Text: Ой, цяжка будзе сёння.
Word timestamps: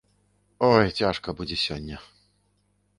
Ой, 0.69 0.87
цяжка 1.01 1.37
будзе 1.41 1.61
сёння. 1.67 2.03